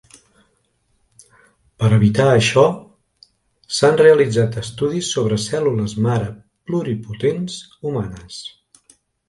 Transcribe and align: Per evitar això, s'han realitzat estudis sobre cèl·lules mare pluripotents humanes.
Per 1.83 1.89
evitar 1.97 2.25
això, 2.37 2.63
s'han 3.81 4.01
realitzat 4.01 4.59
estudis 4.63 5.13
sobre 5.19 5.39
cèl·lules 5.47 5.97
mare 6.09 6.33
pluripotents 6.41 7.63
humanes. 7.89 8.45